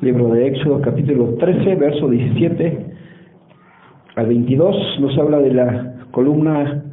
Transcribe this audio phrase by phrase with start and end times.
[0.00, 2.86] Libro de Éxodo capítulo 13, verso 17
[4.16, 6.84] al 22 nos habla de la columna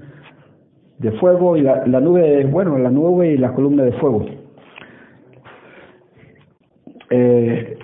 [1.00, 4.26] de fuego y la, nube, de, bueno, la nube y la columna de fuego.
[7.10, 7.78] Eh,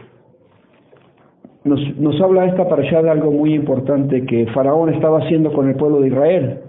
[1.66, 5.76] nos, nos habla esta allá de algo muy importante que Faraón estaba haciendo con el
[5.76, 6.60] pueblo de Israel.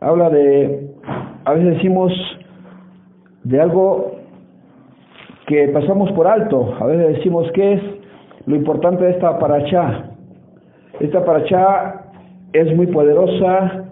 [0.00, 0.90] Habla de,
[1.46, 2.12] a veces decimos,
[3.44, 4.17] de algo
[5.48, 6.74] que pasamos por alto.
[6.78, 7.82] A veces decimos que es
[8.46, 10.10] lo importante de esta paracha.
[11.00, 12.04] Esta paracha
[12.52, 13.86] es muy poderosa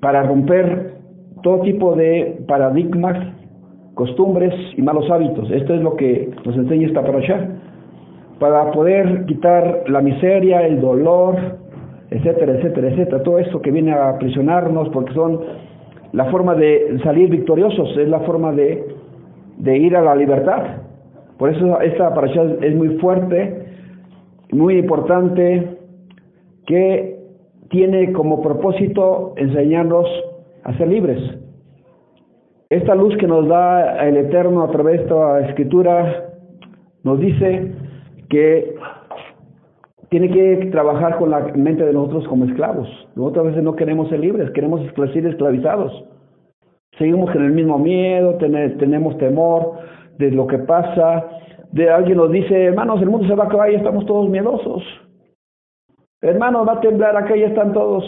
[0.00, 0.92] para romper
[1.42, 3.16] todo tipo de paradigmas,
[3.94, 5.50] costumbres y malos hábitos.
[5.50, 7.48] Esto es lo que nos enseña esta paracha.
[8.38, 11.36] Para poder quitar la miseria, el dolor,
[12.10, 13.22] etcétera, etcétera, etcétera.
[13.22, 15.40] Todo esto que viene a aprisionarnos porque son
[16.12, 18.96] la forma de salir victoriosos, es la forma de
[19.56, 20.62] de ir a la libertad.
[21.38, 23.66] Por eso esta parasha es muy fuerte,
[24.52, 25.76] muy importante,
[26.66, 27.16] que
[27.70, 30.06] tiene como propósito enseñarnos
[30.64, 31.18] a ser libres.
[32.68, 36.24] Esta luz que nos da el Eterno a través de esta escritura
[37.04, 37.72] nos dice
[38.28, 38.74] que
[40.08, 42.88] tiene que trabajar con la mente de nosotros como esclavos.
[43.14, 44.80] Nosotros a veces no queremos ser libres, queremos
[45.12, 46.04] ser esclavizados.
[46.98, 49.80] Seguimos con el mismo miedo, tenemos temor
[50.18, 51.26] de lo que pasa.
[51.70, 54.82] De alguien nos dice, hermanos, el mundo se va a acabar y estamos todos miedosos.
[56.22, 58.04] Hermanos, va a temblar acá y están todos.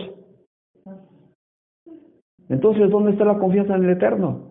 [2.49, 4.49] Entonces, ¿dónde está la confianza en el Eterno?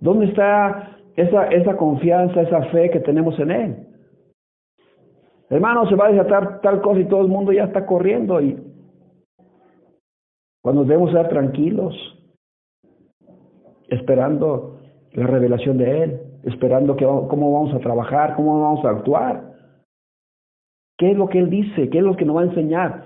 [0.00, 3.86] ¿Dónde está esa, esa confianza, esa fe que tenemos en Él?
[5.48, 8.58] Hermanos, se va a desatar tal cosa y todo el mundo ya está corriendo y
[10.62, 11.94] cuando debemos estar tranquilos,
[13.88, 14.78] esperando
[15.12, 19.54] la revelación de Él, esperando cómo vamos a trabajar, cómo vamos a actuar.
[20.98, 21.88] ¿Qué es lo que Él dice?
[21.88, 23.04] ¿Qué es lo que nos va a enseñar?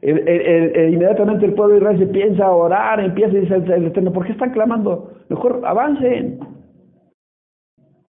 [0.00, 4.24] inmediatamente el pueblo de Israel se piensa a orar, empieza y dice el Eterno, ¿por
[4.24, 5.12] qué están clamando?
[5.28, 6.38] Mejor avancen.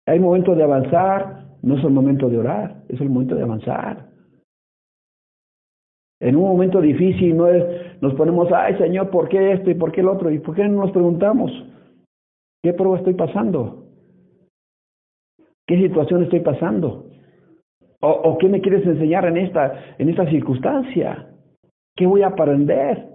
[0.05, 4.07] Hay momento de avanzar, no es el momento de orar, es el momento de avanzar.
[6.19, 7.63] En un momento difícil no es,
[8.01, 10.29] nos ponemos, ay Señor, ¿por qué esto y por qué el otro?
[10.29, 11.51] ¿Y por qué no nos preguntamos?
[12.61, 13.85] ¿Qué prueba estoy pasando?
[15.67, 17.05] ¿Qué situación estoy pasando?
[18.01, 21.29] ¿O, o qué me quieres enseñar en esta, en esta circunstancia?
[21.95, 23.07] ¿Qué voy a aprender?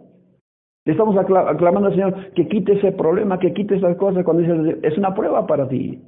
[0.87, 4.99] Estamos aclamando al Señor que quite ese problema, que quite esas cosas cuando dice, es
[4.99, 6.03] una prueba para ti.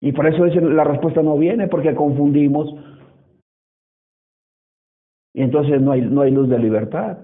[0.00, 2.74] Y por eso la respuesta no viene, porque confundimos.
[5.34, 7.18] Y entonces no hay, no hay luz de libertad.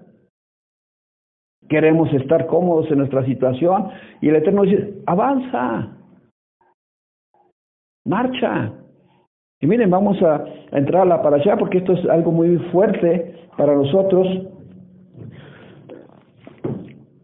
[1.69, 3.89] Queremos estar cómodos en nuestra situación
[4.21, 5.97] y el Eterno dice, avanza,
[8.05, 8.73] marcha.
[9.61, 13.35] Y miren, vamos a, entrar a la para allá porque esto es algo muy fuerte
[13.57, 14.27] para nosotros.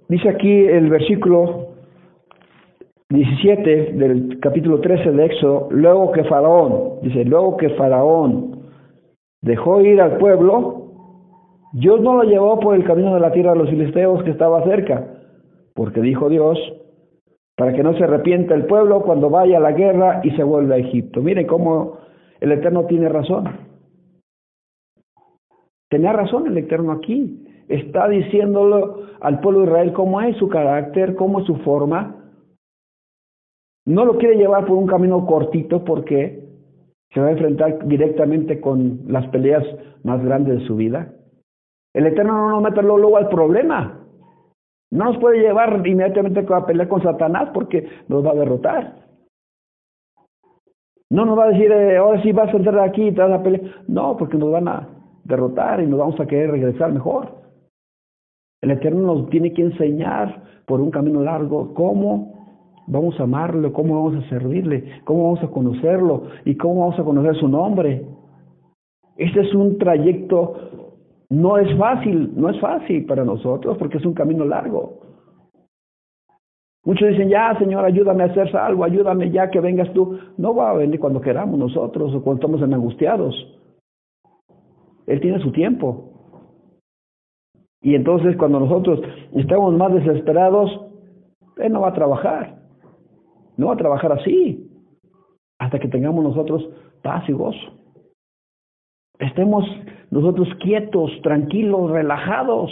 [0.09, 1.69] Dice aquí el versículo
[3.11, 8.63] 17 del capítulo 13 de Éxodo, luego que Faraón, dice, luego que Faraón
[9.43, 10.82] dejó ir al pueblo,
[11.73, 14.63] Dios no lo llevó por el camino de la tierra de los filisteos que estaba
[14.65, 15.07] cerca,
[15.75, 16.59] porque dijo Dios,
[17.57, 20.75] para que no se arrepienta el pueblo cuando vaya a la guerra y se vuelva
[20.75, 21.23] a Egipto.
[21.23, 21.99] Miren cómo
[22.41, 23.49] el Eterno tiene razón.
[25.89, 27.47] Tenía razón el Eterno aquí.
[27.69, 32.17] Está diciéndolo al pueblo de Israel cómo es su carácter, cómo es su forma.
[33.87, 36.49] No lo quiere llevar por un camino cortito porque
[37.15, 39.65] se va a enfrentar directamente con las peleas
[40.03, 41.15] más grandes de su vida.
[41.95, 43.99] El Eterno no nos mete luego al problema.
[44.91, 48.97] No nos puede llevar inmediatamente a pelear con Satanás porque nos va a derrotar.
[51.11, 53.33] No nos va a decir, eh, ahora sí vas a entrar aquí y te vas
[53.33, 53.63] a pelear.
[53.89, 54.89] No, porque nos van a
[55.25, 57.43] derrotar y nos vamos a querer regresar mejor.
[58.63, 62.43] El Eterno nos tiene que enseñar por un camino largo cómo
[62.87, 67.05] vamos a amarlo, cómo vamos a servirle, cómo vamos a conocerlo y cómo vamos a
[67.05, 68.07] conocer su nombre.
[69.17, 70.82] Este es un trayecto
[71.33, 75.01] no es fácil, no es fácil para nosotros porque es un camino largo.
[76.85, 80.19] Muchos dicen, ya, Señor, ayúdame a hacer algo, ayúdame ya que vengas tú.
[80.37, 83.35] No va a venir cuando queramos nosotros o cuando estamos angustiados.
[85.07, 86.11] Él tiene su tiempo.
[87.81, 89.01] Y entonces cuando nosotros
[89.35, 90.71] estamos más desesperados,
[91.57, 92.59] Él no va a trabajar.
[93.57, 94.71] No va a trabajar así.
[95.59, 96.69] Hasta que tengamos nosotros
[97.01, 97.73] paz y gozo.
[99.19, 99.65] Estemos
[100.13, 102.71] nosotros quietos, tranquilos, relajados.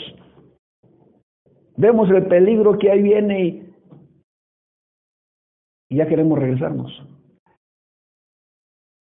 [1.75, 3.45] Vemos el peligro que ahí viene
[5.89, 6.93] y, ya queremos regresarnos.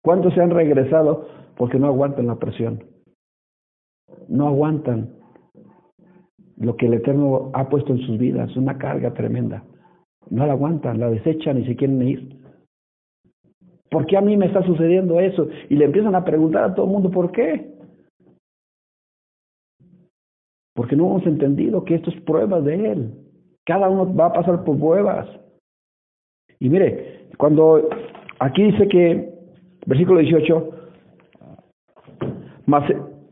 [0.05, 2.85] ¿Cuántos se han regresado porque no aguantan la presión?
[4.29, 5.15] No aguantan
[6.59, 9.65] lo que el Eterno ha puesto en sus vidas, una carga tremenda.
[10.29, 12.37] No la aguantan, la desechan y se quieren ir.
[13.91, 15.49] ¿Por qué a mí me está sucediendo eso?
[15.71, 17.76] Y le empiezan a preguntar a todo el mundo, ¿por qué?
[20.77, 23.11] Porque no hemos entendido que esto es prueba de Él.
[23.65, 25.27] Cada uno va a pasar por pruebas.
[26.61, 27.89] Y mire, cuando
[28.39, 29.29] aquí dice que,
[29.87, 30.71] versículo 18,
[32.67, 32.85] mas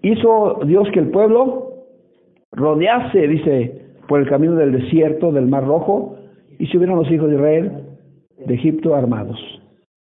[0.02, 1.84] hizo Dios que el pueblo
[2.52, 6.16] rodease, dice, por el camino del desierto, del Mar Rojo,
[6.58, 7.84] y subieron los hijos de Israel
[8.38, 9.38] de Egipto armados.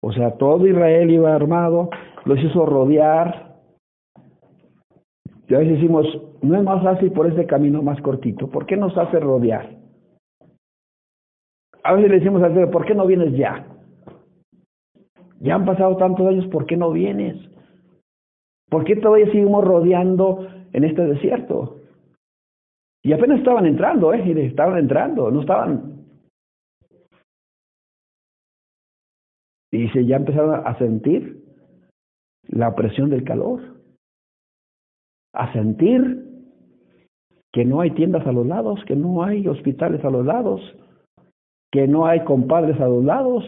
[0.00, 1.90] O sea, todo Israel iba armado,
[2.24, 3.47] los hizo rodear.
[5.48, 6.06] Y a veces decimos,
[6.42, 9.76] no es más fácil por este camino más cortito, ¿por qué nos hace rodear?
[11.82, 13.66] A veces le decimos al Señor, ¿por qué no vienes ya?
[15.40, 17.36] Ya han pasado tantos años, ¿por qué no vienes?
[18.68, 21.78] ¿Por qué todavía seguimos rodeando en este desierto?
[23.02, 24.46] Y apenas estaban entrando, ¿eh?
[24.46, 26.04] Estaban entrando, no estaban.
[29.70, 31.42] Y dice, ya empezaron a sentir
[32.48, 33.77] la presión del calor.
[35.32, 36.24] A sentir
[37.52, 40.60] que no hay tiendas a los lados, que no hay hospitales a los lados,
[41.70, 43.44] que no hay compadres a los lados.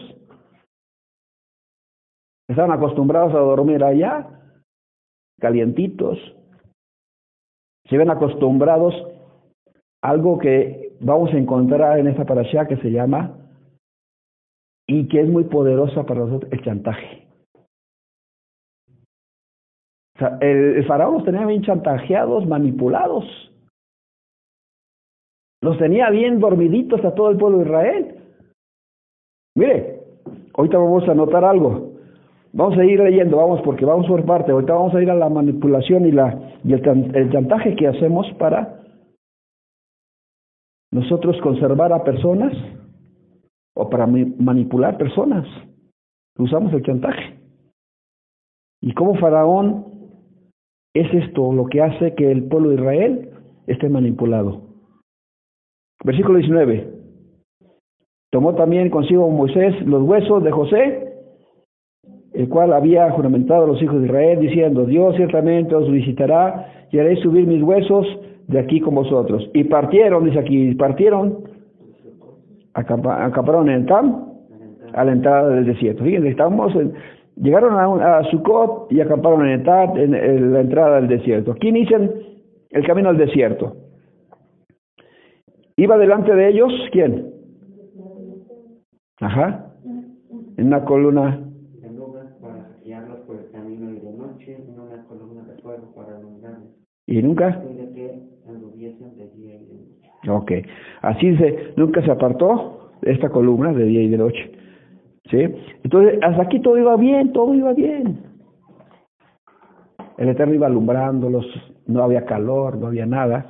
[2.47, 4.27] Estaban acostumbrados a dormir allá,
[5.39, 6.17] calientitos.
[7.89, 8.93] Se ven acostumbrados
[10.01, 13.37] algo que vamos a encontrar en esta parasha que se llama
[14.87, 17.30] y que es muy poderosa para nosotros, el chantaje.
[20.41, 23.25] El, faraón los tenía bien chantajeados, manipulados.
[25.61, 28.15] Los tenía bien dormiditos a todo el pueblo de Israel.
[29.55, 29.99] Mire,
[30.53, 31.91] ahorita vamos a notar algo.
[32.53, 34.51] Vamos a ir leyendo, vamos, porque vamos por parte.
[34.51, 38.27] Ahorita vamos a ir a la manipulación y, la, y el, el chantaje que hacemos
[38.37, 38.81] para
[40.91, 42.53] nosotros conservar a personas
[43.75, 45.47] o para manipular personas.
[46.37, 47.39] Usamos el chantaje.
[48.81, 49.90] Y como Faraón
[50.93, 53.29] es esto lo que hace que el pueblo de Israel
[53.67, 54.61] esté manipulado.
[56.03, 56.87] Versículo 19.
[58.31, 61.13] Tomó también consigo Moisés los huesos de José,
[62.33, 66.99] el cual había juramentado a los hijos de Israel, diciendo, Dios ciertamente os visitará y
[66.99, 68.07] haréis subir mis huesos
[68.47, 69.49] de aquí con vosotros.
[69.53, 71.43] Y partieron, dice aquí, partieron,
[72.73, 74.31] acamparon en el Tam,
[74.93, 76.03] a la entrada del desierto.
[76.03, 76.73] Fíjense, estamos
[77.35, 81.51] llegaron a, a Sucot y acamparon en el Tam, en, la entrada del desierto.
[81.53, 82.11] Aquí inician
[82.69, 83.75] el camino al desierto.
[85.75, 87.33] ¿Iba delante de ellos quién?
[89.19, 89.73] Ajá.
[90.57, 91.39] En una columna.
[97.07, 97.61] ¿Y nunca?
[100.29, 100.51] Ok.
[101.01, 104.51] Así dice, nunca se apartó esta columna de día y de noche.
[105.31, 105.37] ¿Sí?
[105.83, 108.19] Entonces, hasta aquí todo iba bien, todo iba bien.
[110.17, 111.45] El Eterno iba alumbrándolos,
[111.87, 113.45] no había calor, no había nada.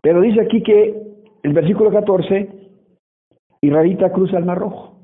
[0.00, 1.00] Pero dice aquí que
[1.42, 2.48] el versículo 14,
[3.60, 4.96] Israelita cruza el Mar Rojo,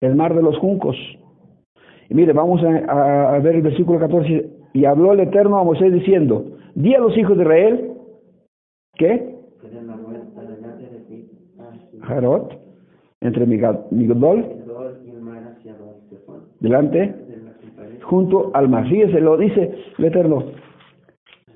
[0.00, 0.96] el Mar de los Juncos.
[2.10, 4.50] Y mire, vamos a, a ver el versículo 14.
[4.74, 7.92] Y habló el Eterno a Moisés diciendo, di a los hijos de Israel,
[8.96, 9.34] ¿qué?
[12.02, 12.52] Jarot,
[13.20, 14.63] entre Migdol,
[16.64, 17.14] delante,
[18.02, 18.88] junto al mar.
[18.88, 20.44] Fíjese, lo dice el Eterno.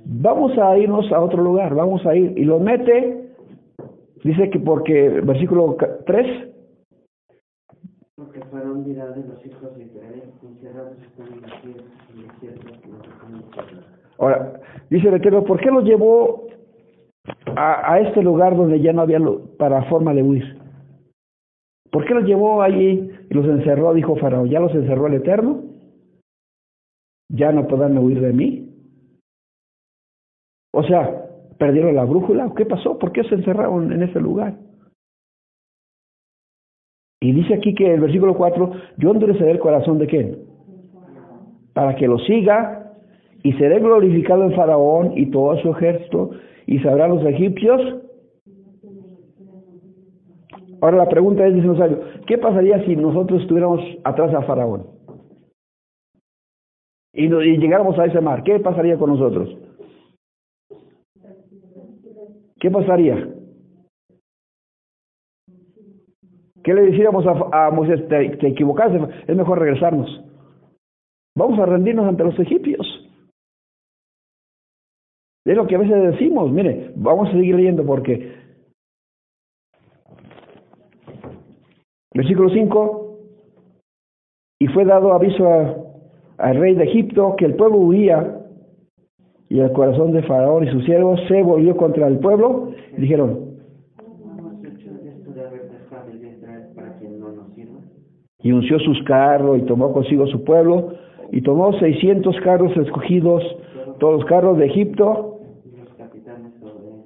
[0.05, 2.33] Vamos a irnos a otro lugar, vamos a ir.
[2.37, 3.31] Y lo mete,
[4.23, 6.49] dice que porque, versículo 3.
[8.17, 12.61] Porque fueron mirados los hijos de Israel, encerrados en la tierra,
[14.19, 14.61] Ahora,
[14.91, 16.49] dice el Eterno, ¿por qué los llevó
[17.57, 19.21] a, a, este lugar donde ya no había
[19.59, 20.58] para forma de huir.
[21.91, 23.95] ¿Por qué los llevó allí y los encerró?
[23.95, 25.63] Dijo Faraón, ¿ya los encerró el Eterno?
[27.31, 28.69] ¿Ya no podrán huir de mí?
[30.73, 31.25] O sea,
[31.59, 32.53] ¿perdieron la brújula?
[32.57, 32.99] ¿Qué pasó?
[32.99, 34.57] ¿Por qué se encerraron en ese lugar?
[37.21, 40.39] Y dice aquí que el versículo 4, yo endureceré el corazón de quién?
[41.73, 42.93] Para que lo siga
[43.43, 46.31] y seré glorificado en Faraón y todo su ejército
[46.67, 47.81] y sabrán los egipcios.
[50.81, 54.87] Ahora la pregunta es, dice Rosario, ¿qué pasaría si nosotros estuviéramos atrás a Faraón?
[57.13, 59.57] Y, y llegáramos a ese mar, ¿qué pasaría con nosotros?
[62.61, 63.29] ¿Qué pasaría?
[66.63, 68.07] ¿Qué le dijéramos a, Moisés?
[68.09, 70.25] Te, te equivocaste, es mejor regresarnos.
[71.37, 72.87] Vamos a rendirnos ante los egipcios.
[75.45, 76.51] Es lo que a veces decimos.
[76.53, 78.48] Mire, vamos a seguir leyendo porque.
[82.19, 83.19] Versículo 5.
[84.59, 85.47] Y fue dado aviso
[86.37, 88.41] al rey de Egipto que el pueblo huía
[89.49, 92.73] y el corazón de Faraón y sus siervos se volvió contra el pueblo.
[92.97, 93.55] Y dijeron,
[98.43, 100.95] y unció sus carros y tomó consigo su pueblo
[101.31, 103.45] y tomó seiscientos carros escogidos,
[104.01, 105.39] todos los carros de Egipto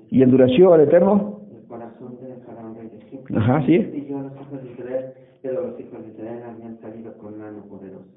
[0.09, 1.41] y endureció al Eterno.
[1.55, 3.39] El corazón de Faraón rey de Egipto.
[3.39, 4.02] Ajá, sí.
[4.43, 8.11] Los hijos de Israel, pero los hijos de Israel habían salido con mano poderosa.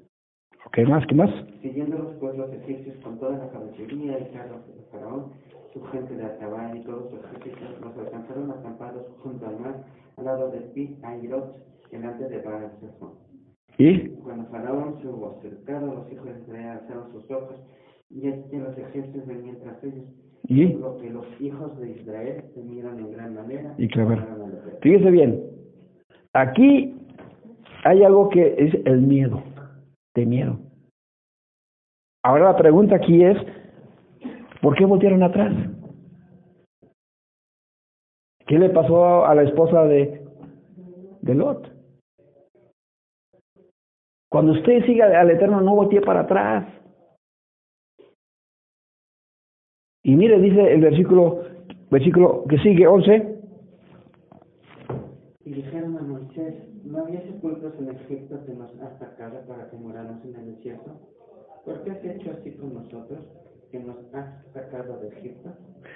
[0.72, 1.06] ¿Qué más?
[1.06, 1.30] ¿Qué más?
[1.62, 5.32] Siguiendo los pueblos egipcios con toda la caballería y carros de Faraón,
[5.72, 9.84] su gente de a caballo y todos sus ejércitos los alcanzaron acampados junto al mar,
[10.16, 11.56] al lado de Pi Airot,
[11.90, 12.72] delante de Baal
[13.78, 14.08] ¿Y?
[14.24, 17.56] Cuando Faraón se hubo acercado, los hijos de Israel alzaron sus ojos
[18.10, 20.06] y los ejércitos venían tras ellos.
[20.48, 20.72] ¿Y?
[20.74, 23.74] Lo que los hijos de Israel temieron en gran manera.
[23.78, 24.24] Y claro.
[24.80, 25.55] Fíjese bien,
[26.36, 26.94] aquí
[27.84, 29.42] hay algo que es el miedo,
[30.14, 30.70] temieron.
[32.22, 33.36] Ahora la pregunta aquí es,
[34.60, 35.54] ¿por qué voltearon atrás?
[38.46, 40.24] ¿Qué le pasó a la esposa de,
[41.22, 41.72] Lot?
[44.30, 46.66] Cuando usted siga al Eterno, no voltee para atrás.
[50.04, 51.42] Y mire, dice el versículo,
[51.90, 53.35] versículo que sigue, 11.
[55.46, 59.76] Y dijeron a Moisés, ¿no había sepulcros en Egipto que nos has sacado para que
[59.76, 60.90] moráramos en el desierto?
[61.64, 63.20] ¿Por qué has hecho así con nosotros,
[63.70, 65.50] que nos has sacado de Egipto?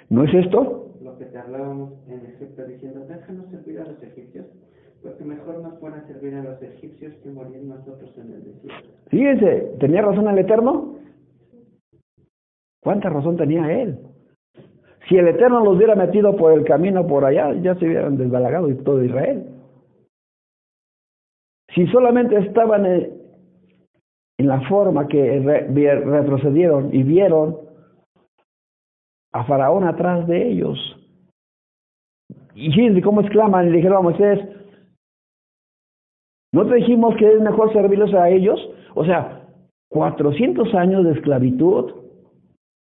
[0.09, 0.95] ¿No es esto?
[1.01, 4.45] Lo que te hablábamos en Egipto diciendo, déjanos servir a los egipcios,
[5.03, 8.89] porque mejor nos fuera servir a los egipcios que morir nosotros en el desierto.
[9.09, 10.95] Fíjense, ¿tenía razón el Eterno?
[12.81, 13.99] ¿Cuánta razón tenía él?
[15.11, 18.69] Si el Eterno los hubiera metido por el camino por allá, ya se hubieran desbalagado
[18.69, 19.45] y todo Israel.
[21.75, 23.19] Si solamente estaban en,
[24.37, 27.57] la forma que retrocedieron y vieron
[29.33, 30.79] a Faraón atrás de ellos.
[32.55, 34.39] Y fíjense cómo exclaman y dijeron a Moisés,
[36.53, 38.59] ¿no te dijimos que es mejor servirles a ellos?
[38.95, 39.45] O sea,
[39.89, 41.95] 400 años de esclavitud,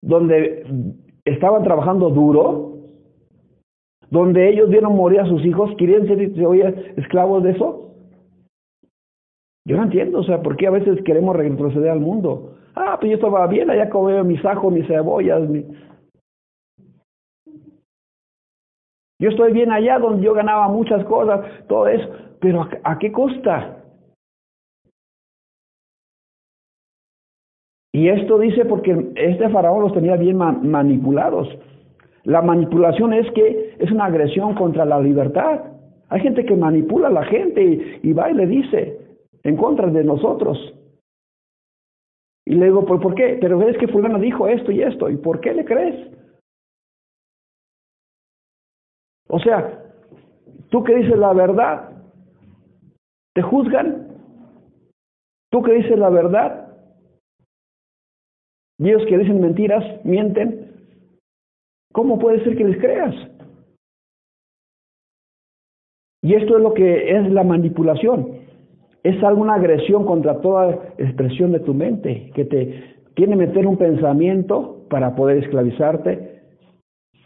[0.03, 0.67] donde
[1.25, 2.71] estaban trabajando duro,
[4.11, 6.21] donde ellos vieron morir a sus hijos, ¿quieren ser
[6.99, 7.95] esclavos de eso?
[9.67, 12.57] Yo no entiendo, o sea, ¿por qué a veces queremos retroceder al mundo?
[12.75, 15.49] Ah, pues yo estaba bien, allá comía mis ajos, mis cebollas.
[19.21, 22.09] Yo estoy bien allá donde yo ganaba muchas cosas, todo eso,
[22.41, 23.80] pero ¿a, qué costa?
[28.01, 31.47] Y esto dice porque este faraón los tenía bien manipulados.
[32.25, 35.65] La manipulación es que es una agresión contra la libertad.
[36.09, 38.99] Hay gente que manipula a la gente y, va y le dice
[39.43, 40.57] en contra de nosotros.
[42.47, 43.37] Y le digo, ¿por, ¿por qué?
[43.39, 45.11] Pero es que fulano dijo esto y esto.
[45.11, 46.11] ¿Y por qué le crees?
[49.29, 49.79] O sea,
[50.71, 51.91] tú que dices la verdad,
[53.35, 54.09] ¿te juzgan?
[55.51, 56.70] ¿Tú que dices la verdad,
[58.81, 60.71] Dios que dicen mentiras, mienten,
[61.93, 63.15] ¿cómo puede ser que les creas?
[66.23, 68.39] Y esto es lo que es la manipulación.
[69.03, 74.87] Es alguna agresión contra toda expresión de tu mente, que te tiene meter un pensamiento
[74.89, 76.41] para poder esclavizarte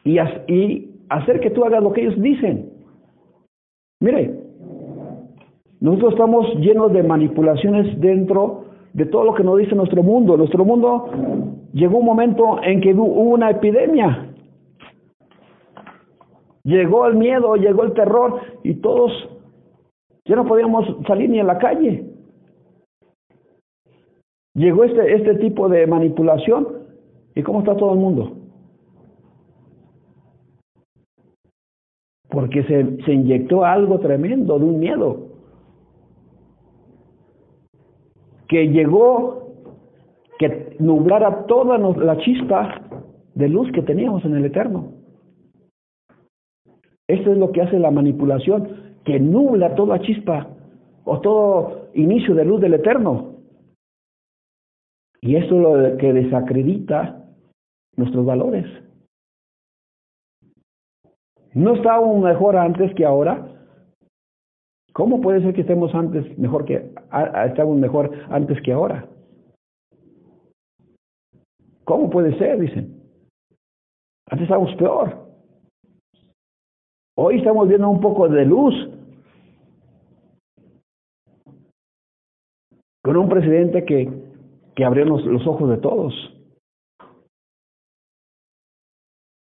[0.02, 0.18] y,
[0.48, 2.72] y hacer que tú hagas lo que ellos dicen.
[4.00, 4.40] Mire,
[5.78, 10.36] nosotros estamos llenos de manipulaciones dentro de todo lo que nos dice nuestro mundo.
[10.36, 11.08] Nuestro mundo
[11.72, 14.30] llegó un momento en que hubo una epidemia.
[16.62, 19.12] Llegó el miedo, llegó el terror y todos
[20.24, 22.06] ya no podíamos salir ni a la calle.
[24.54, 26.66] Llegó este, este tipo de manipulación
[27.34, 28.32] y ¿cómo está todo el mundo?
[32.30, 35.33] Porque se, se inyectó algo tremendo de un miedo.
[38.48, 39.44] Que llegó
[40.38, 42.82] que nublara toda la chispa
[43.34, 44.92] de luz que teníamos en el Eterno.
[47.08, 50.48] Esto es lo que hace la manipulación, que nubla toda chispa
[51.04, 53.34] o todo inicio de luz del Eterno.
[55.20, 57.24] Y esto es lo que desacredita
[57.96, 58.66] nuestros valores.
[61.54, 63.53] ¿No estábamos mejor antes que ahora?
[64.94, 66.88] ¿Cómo puede ser que estemos antes mejor que
[67.46, 69.08] estamos mejor antes que ahora?
[71.82, 72.60] ¿Cómo puede ser?
[72.60, 73.02] Dicen.
[74.30, 75.26] Antes estábamos peor.
[77.16, 78.74] Hoy estamos viendo un poco de luz.
[83.02, 84.08] Con un presidente que,
[84.76, 86.14] que abrió los ojos de todos.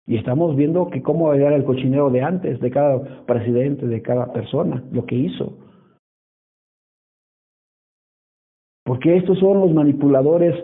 [0.06, 4.32] Y estamos viendo que cómo era el cochinero de antes, de cada presidente, de cada
[4.32, 5.58] persona, lo que hizo.
[8.84, 10.54] Porque estos son los manipuladores,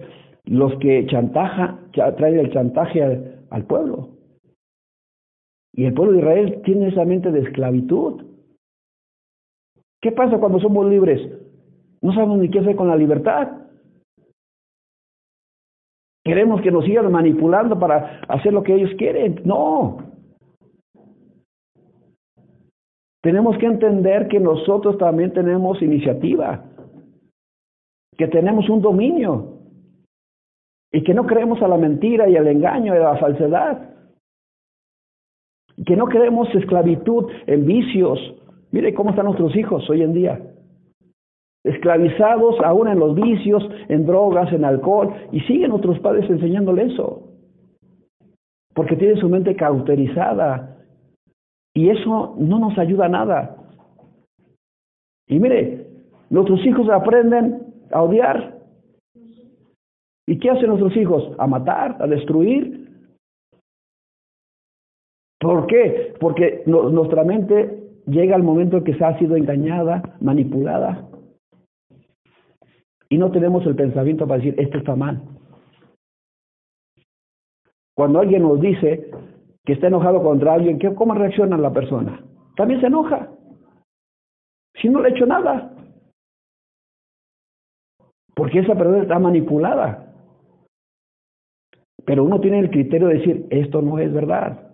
[0.45, 4.11] los que chantaja, traen el chantaje al, al pueblo.
[5.73, 8.25] Y el pueblo de Israel tiene esa mente de esclavitud.
[10.01, 11.21] ¿Qué pasa cuando somos libres?
[12.03, 13.68] No sabemos ni qué hacer con la libertad.
[16.29, 19.41] Queremos que nos sigan manipulando para hacer lo que ellos quieren.
[19.47, 19.97] No.
[23.23, 26.65] Tenemos que entender que nosotros también tenemos iniciativa,
[28.19, 29.55] que tenemos un dominio
[30.93, 33.95] y que no creemos a la mentira y al engaño y a la falsedad.
[35.87, 38.19] Que no creemos esclavitud en vicios.
[38.71, 40.58] Mire cómo están nuestros hijos hoy en día
[41.69, 47.23] esclavizados aún en los vicios, en drogas, en alcohol, y siguen otros padres enseñándole eso,
[48.75, 50.77] porque tienen su mente cauterizada,
[51.75, 53.57] y eso no nos ayuda a nada.
[55.29, 55.87] Y mire,
[56.31, 58.59] nuestros hijos aprenden a odiar.
[60.27, 61.23] ¿Y qué hacen nuestros hijos?
[61.39, 62.89] A matar, a destruir.
[65.41, 66.15] ¿Por qué?
[66.19, 71.09] Porque nuestra mente llega al momento en que se ha sido engañada, manipulada.
[73.11, 75.23] Y no tenemos el pensamiento para decir, esto está mal.
[77.95, 79.11] Cuando alguien nos dice
[79.65, 82.23] que está enojado contra alguien, ¿cómo reacciona la persona?
[82.57, 83.29] También se enoja.
[84.81, 85.75] Si no le he hecho nada.
[88.35, 90.15] Porque esa persona está manipulada.
[92.05, 94.71] Pero uno tiene el criterio de decir, esto no es verdad.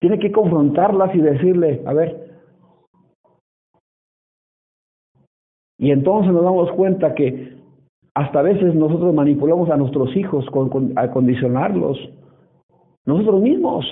[0.00, 2.27] Tiene que confrontarlas y decirle, a ver,
[5.78, 7.56] Y entonces nos damos cuenta que
[8.14, 11.96] hasta a veces nosotros manipulamos a nuestros hijos con, a condicionarlos.
[13.06, 13.86] Nosotros mismos.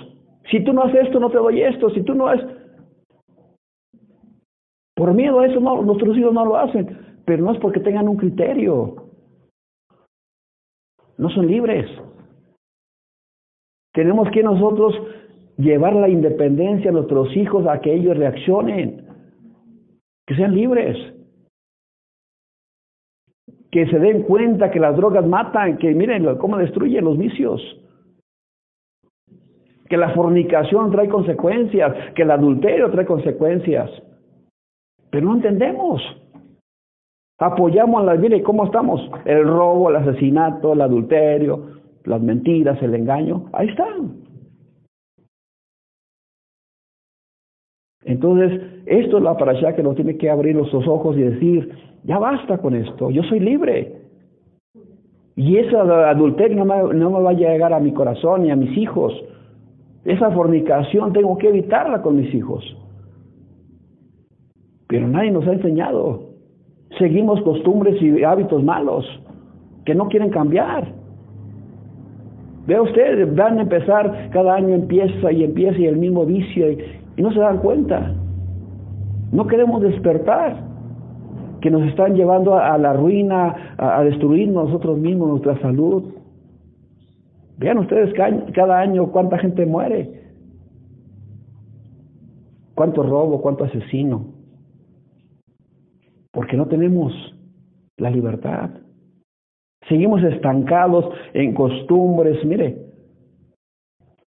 [0.51, 1.89] Si tú no haces esto, no te doy esto.
[1.91, 2.45] Si tú no haces...
[4.97, 7.21] Por miedo a eso, no, nuestros hijos no lo hacen.
[7.25, 8.97] Pero no es porque tengan un criterio.
[11.19, 11.89] No son libres.
[13.93, 14.95] Tenemos que nosotros
[15.57, 19.07] llevar la independencia a nuestros hijos a que ellos reaccionen.
[20.27, 21.16] Que sean libres
[23.71, 27.61] que se den cuenta que las drogas matan, que miren cómo destruyen los vicios,
[29.89, 33.91] que la fornicación trae consecuencias, que el adulterio trae consecuencias.
[35.11, 36.03] Pero no entendemos.
[37.39, 42.95] Apoyamos a las miren cómo estamos, el robo, el asesinato, el adulterio, las mentiras, el
[42.95, 44.27] engaño, ahí están.
[48.05, 52.19] Entonces, esto es la parasha que nos tiene que abrir los ojos y decir, ya
[52.19, 54.01] basta con esto, yo soy libre.
[55.35, 58.57] Y ese adulterio no me, no me va a llegar a mi corazón ni a
[58.57, 59.13] mis hijos.
[60.05, 62.65] Esa fornicación tengo que evitarla con mis hijos.
[64.87, 66.31] Pero nadie nos ha enseñado.
[66.97, 69.05] Seguimos costumbres y hábitos malos
[69.85, 70.87] que no quieren cambiar.
[72.69, 77.23] Vea usted, van a empezar, cada año empieza y empieza y el mismo vicio y
[77.23, 78.15] no se dan cuenta.
[79.33, 80.57] No queremos despertar,
[81.67, 86.15] que nos están llevando a, la ruina, a, destruir nosotros mismos, nuestra salud.
[87.59, 88.15] Vean ustedes
[88.55, 90.31] cada año cuánta gente muere,
[92.77, 94.27] cuánto robo, cuánto asesino,
[96.31, 97.13] porque no tenemos
[97.97, 98.71] la libertad.
[99.89, 102.79] Seguimos estancados en costumbres, mire,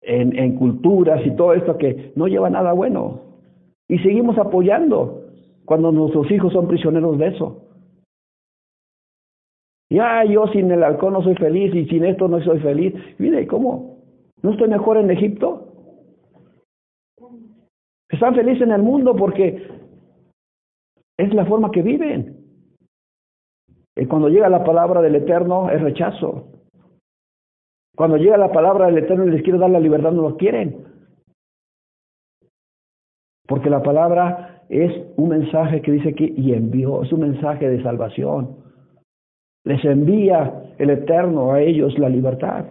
[0.02, 3.22] en culturas y todo esto que no lleva nada bueno.
[3.88, 5.19] Y seguimos apoyando
[5.70, 7.62] cuando nuestros hijos son prisioneros de eso.
[9.88, 12.96] Ya yo sin el alcohol no soy feliz y sin esto no soy feliz.
[13.20, 14.00] Mire, ¿cómo?
[14.42, 15.72] ¿No estoy mejor en Egipto?
[18.10, 19.70] Están felices en el mundo porque
[21.20, 22.48] es la forma que viven.
[23.96, 26.48] Y cuando llega la palabra del Eterno es rechazo.
[27.96, 30.84] Cuando llega la palabra del Eterno y les quiere dar la libertad, no lo quieren.
[33.46, 37.82] Porque la palabra es un mensaje que dice aquí, y envió, es un mensaje de
[37.82, 38.56] salvación.
[39.66, 42.66] Les envía el Eterno a ellos la libertad.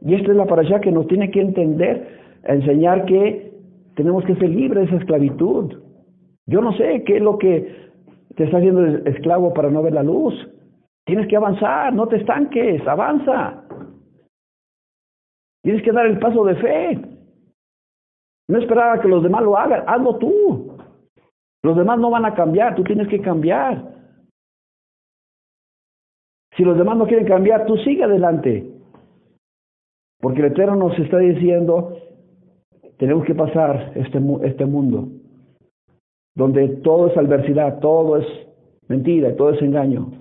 [0.00, 3.52] Y esta es la allá que nos tiene que entender, enseñar que
[3.94, 5.72] tenemos que ser libres de esa esclavitud.
[6.46, 7.84] Yo no sé qué es lo que
[8.36, 10.34] te está haciendo esclavo para no ver la luz.
[11.06, 13.64] Tienes que avanzar, no te estanques, avanza.
[15.62, 17.00] Tienes que dar el paso de fe.
[18.48, 20.76] No esperar que los demás lo hagan, hazlo tú.
[21.62, 23.94] Los demás no van a cambiar, tú tienes que cambiar.
[26.56, 28.70] Si los demás no quieren cambiar, tú sigue adelante.
[30.20, 31.96] Porque el Eterno nos está diciendo,
[32.98, 35.08] tenemos que pasar este, este mundo,
[36.34, 38.26] donde todo es adversidad, todo es
[38.88, 40.12] mentira, todo es engaño.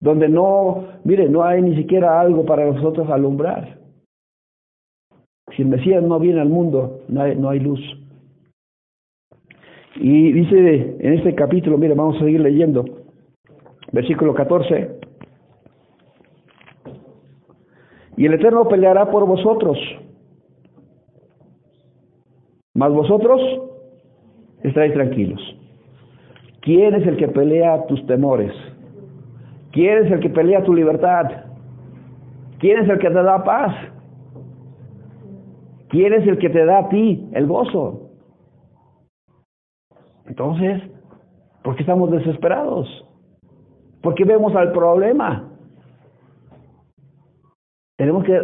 [0.00, 3.78] Donde no, mire, no hay ni siquiera algo para nosotros alumbrar.
[5.56, 7.80] Si el Mesías no viene al mundo, no hay, luz.
[9.96, 12.84] Y dice en este capítulo, mire, vamos a seguir leyendo,
[13.90, 14.98] versículo 14.
[18.18, 19.78] Y el Eterno peleará por vosotros.
[22.74, 23.40] Mas vosotros
[24.62, 25.40] estáis tranquilos.
[26.60, 28.52] ¿Quién es el que pelea tus temores?
[29.72, 31.30] ¿Quién es el que pelea tu libertad?
[32.58, 33.95] ¿Quién es el que te da paz?
[35.88, 38.10] ¿Quién es el que te da a ti el gozo?
[40.26, 40.82] Entonces,
[41.62, 42.88] ¿por qué estamos desesperados?
[44.02, 45.52] ¿Por qué vemos al problema?
[47.96, 48.38] Tenemos que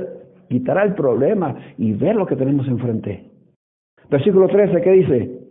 [0.49, 3.31] quitar el problema y ver lo que tenemos enfrente.
[4.11, 5.43] Versículo 13, ¿qué dice?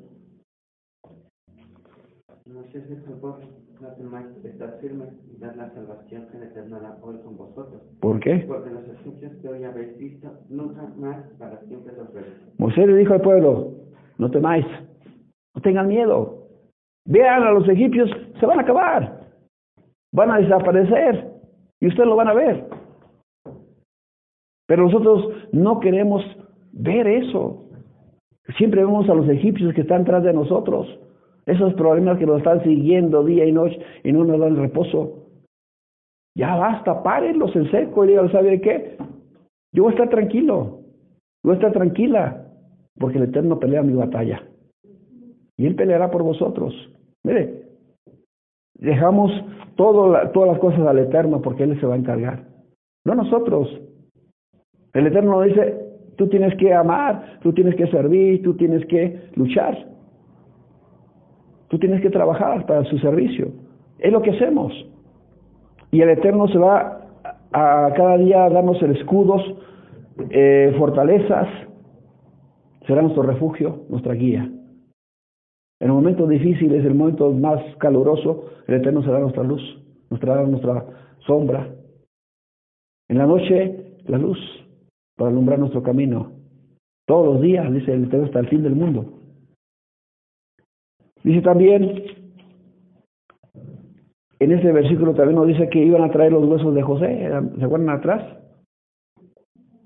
[2.45, 2.79] No se
[3.81, 7.81] no temáis estar firmes y dar la salvación que el Eterno hoy con vosotros.
[7.99, 8.45] ¿Por qué?
[8.47, 12.35] Porque los egipcios que hoy habéis visto, nunca más para siempre los veréis.
[12.59, 13.71] Moisés le dijo al pueblo,
[14.19, 14.65] no temáis,
[15.55, 16.47] no tengan miedo.
[17.05, 19.19] Vean a los egipcios, se van a acabar.
[20.13, 21.31] Van a desaparecer
[21.79, 22.67] y ustedes lo van a ver.
[24.67, 26.23] Pero nosotros no queremos
[26.71, 27.65] ver eso.
[28.57, 30.87] Siempre vemos a los egipcios que están tras de nosotros.
[31.45, 35.27] Esos problemas que nos están siguiendo día y noche y no nos dan reposo.
[36.35, 38.97] Ya basta, párenlos en seco y digan, ¿sabe qué?
[39.73, 40.81] Yo voy a estar tranquilo.
[41.43, 42.45] Yo voy a estar tranquila.
[42.97, 44.43] Porque el Eterno pelea mi batalla.
[45.57, 46.73] Y Él peleará por vosotros.
[47.23, 47.63] Mire,
[48.75, 49.31] dejamos
[49.75, 52.45] todo todas las cosas al Eterno porque Él se va a encargar.
[53.05, 53.69] No nosotros.
[54.93, 59.87] El Eterno dice, tú tienes que amar, tú tienes que servir, tú tienes que luchar.
[61.71, 63.47] Tú tienes que trabajar para su servicio.
[63.97, 64.73] Es lo que hacemos.
[65.89, 67.07] Y el Eterno se va
[67.53, 69.41] a, cada día a darnos escudos,
[70.31, 71.47] eh, fortalezas.
[72.85, 74.41] Será nuestro refugio, nuestra guía.
[74.43, 79.61] En el momento difícil, es el momento más caluroso, el Eterno será nuestra luz,
[80.09, 80.85] nuestra, nuestra
[81.25, 81.69] sombra.
[83.07, 84.37] En la noche, la luz
[85.15, 86.33] para alumbrar nuestro camino.
[87.07, 89.20] Todos los días, dice el Eterno, hasta el fin del mundo.
[91.23, 92.03] Dice también,
[94.39, 97.29] en este versículo también nos dice que iban a traer los huesos de José.
[97.59, 98.37] ¿Se acuerdan atrás?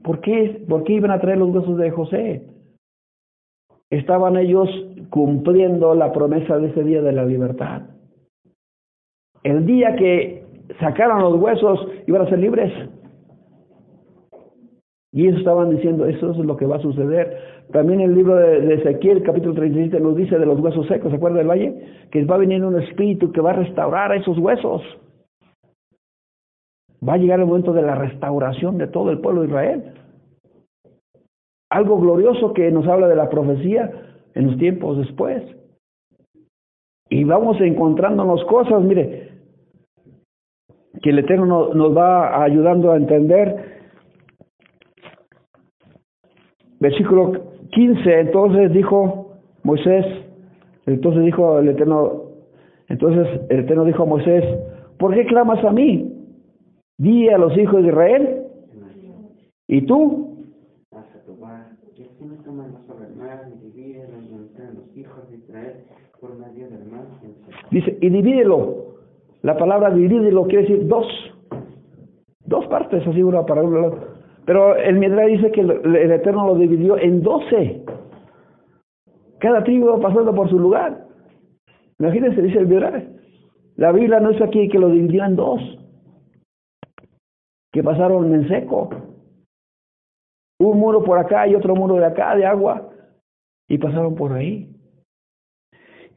[0.02, 2.48] ¿Por qué, ¿Por qué iban a traer los huesos de José?
[3.90, 4.70] Estaban ellos
[5.10, 7.84] cumpliendo la promesa de ese día de la libertad.
[9.44, 10.44] El día que
[10.80, 12.72] sacaron los huesos iban a ser libres.
[15.16, 17.38] Y ellos estaban diciendo, eso es lo que va a suceder.
[17.72, 21.38] También el libro de, Ezequiel, capítulo 37, nos dice de los huesos secos, ¿se acuerda
[21.38, 21.74] del valle?
[22.12, 24.82] Que va a venir un espíritu que va a restaurar esos huesos.
[27.08, 29.94] Va a llegar el momento de la restauración de todo el pueblo de Israel.
[31.70, 33.90] Algo glorioso que nos habla de la profecía
[34.34, 35.42] en los tiempos después.
[37.10, 39.30] Y vamos encontrándonos cosas, mire,
[41.02, 43.75] que el Eterno nos va ayudando a entender
[46.80, 47.32] Versículo
[47.72, 50.06] 15, entonces dijo Moisés,
[50.86, 52.24] entonces dijo el Eterno,
[52.90, 54.44] entonces el Eterno dijo a Moisés,
[55.00, 56.12] ¿por qué clamas a mí?
[56.98, 58.44] Di a los hijos de Israel,
[59.68, 60.38] ¿y tú?
[67.72, 68.86] Dice, y divídelo.
[69.42, 71.08] La palabra divídelo quiere decir dos.
[72.46, 74.15] Dos partes, así una para un lado
[74.46, 77.84] pero el Midrash dice que el, Eterno lo dividió en doce.
[79.40, 81.08] Cada tribu pasando por su lugar.
[82.00, 83.04] Imagínense, dice el Midrash.
[83.76, 85.60] La Biblia no es aquí que lo dividió en dos,
[87.74, 88.90] que pasaron en seco.
[90.60, 92.90] Un muro por acá y otro muro de acá de agua,
[93.68, 94.70] y pasaron por ahí.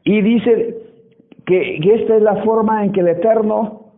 [0.05, 0.77] Y dice
[1.45, 3.95] que, que esta es la forma en que el Eterno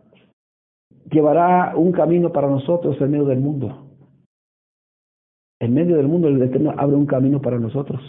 [1.11, 3.90] llevará un camino para nosotros en medio del mundo.
[5.61, 8.01] En medio del mundo el Eterno abre un camino para nosotros.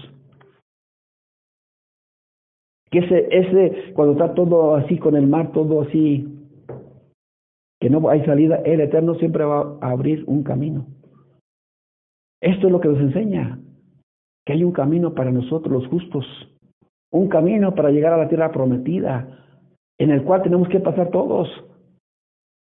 [2.90, 6.26] Que ese, ese, cuando está todo así con el mar, todo así,
[7.78, 10.86] que no hay salida, el Eterno siempre va a abrir un camino.
[12.40, 13.58] Esto es lo que nos enseña,
[14.46, 16.24] que hay un camino para nosotros los justos,
[17.10, 19.28] un camino para llegar a la tierra prometida,
[19.98, 21.50] en el cual tenemos que pasar todos.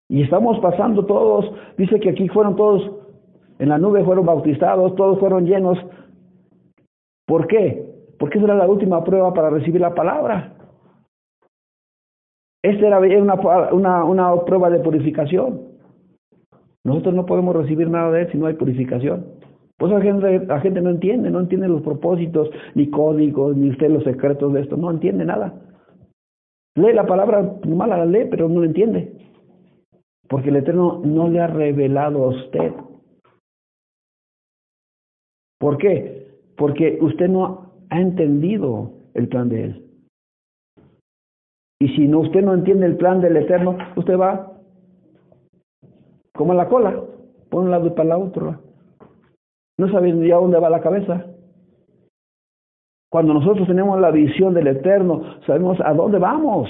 [0.10, 2.96] Y estamos pasando todos, dice que aquí fueron todos,
[3.59, 5.77] en la nube fueron bautizados, todos fueron llenos.
[7.25, 7.85] ¿Por qué?
[8.19, 10.53] Porque esa era la última prueba para recibir la palabra.
[12.63, 13.35] Esta era una,
[13.71, 15.61] una, una prueba de purificación.
[16.83, 19.25] Nosotros no podemos recibir nada de él si no hay purificación.
[19.77, 23.89] Pues la gente, la gente no entiende, no entiende los propósitos, ni códigos, ni usted
[23.91, 25.53] los secretos de esto, no entiende nada.
[26.75, 29.11] Lee la palabra, mala la lee, pero no la entiende.
[30.27, 32.71] Porque el Eterno no le ha revelado a usted.
[35.59, 36.27] ¿Por qué?
[36.55, 39.83] Porque usted no ha entendido el plan de Él.
[41.79, 44.53] Y si no, usted no entiende el plan del Eterno, usted va
[46.33, 47.03] como la cola,
[47.49, 48.59] por un lado y para la otro.
[49.79, 51.25] No sabe ni a dónde va la cabeza.
[53.09, 56.69] Cuando nosotros tenemos la visión del Eterno, sabemos a dónde vamos.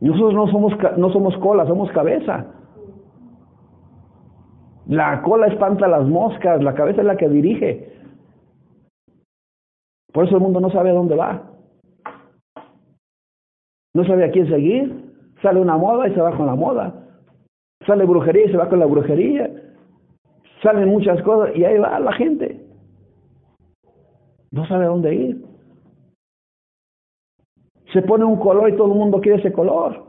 [0.00, 2.46] Nosotros no somos, no somos cola, somos cabeza.
[4.88, 7.92] La cola espanta las moscas, la cabeza es la que dirige.
[10.12, 11.42] Por eso el mundo no sabe a dónde va.
[13.94, 15.12] No sabe a quién seguir.
[15.42, 16.94] Sale una moda y se va con la moda.
[17.86, 19.50] Sale brujería y se va con la brujería.
[20.62, 22.64] Salen muchas cosas y ahí va la gente.
[24.52, 25.44] No sabe a dónde ir.
[27.92, 30.06] Se pone un color y todo el mundo quiere ese color.